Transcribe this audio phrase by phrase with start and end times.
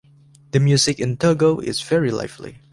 [0.49, 2.57] The music in Togo is very lively.